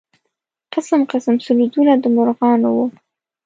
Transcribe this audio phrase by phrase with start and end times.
[0.73, 2.77] قسم قسم سرودونه د مرغانو و.